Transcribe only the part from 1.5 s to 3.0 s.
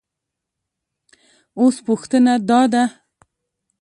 اوس پوښتنه دا ده